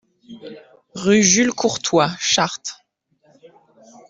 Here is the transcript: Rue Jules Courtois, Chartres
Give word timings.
Rue 0.95 1.21
Jules 1.21 1.53
Courtois, 1.53 2.09
Chartres 2.19 2.83